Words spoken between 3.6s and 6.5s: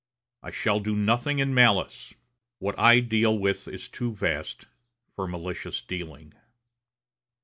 is too vast for malicious dealing."